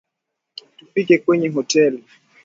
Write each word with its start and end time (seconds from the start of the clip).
Tufike 0.77 1.17
kwenye 1.17 1.47
hoteli 1.49 2.03